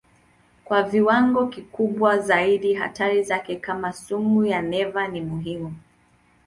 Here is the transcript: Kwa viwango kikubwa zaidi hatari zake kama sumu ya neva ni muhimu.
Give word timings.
Kwa 0.65 0.83
viwango 0.83 1.47
kikubwa 1.47 2.19
zaidi 2.19 2.73
hatari 2.73 3.23
zake 3.23 3.55
kama 3.55 3.93
sumu 3.93 4.45
ya 4.45 4.61
neva 4.61 5.07
ni 5.07 5.21
muhimu. 5.21 5.75